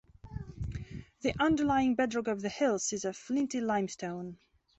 The 1.21 1.35
underlying 1.39 1.93
bedrock 1.93 2.27
of 2.27 2.41
the 2.41 2.49
hills 2.49 2.91
is 2.91 3.05
a 3.05 3.13
flinty 3.13 3.61
limestone. 3.61 4.39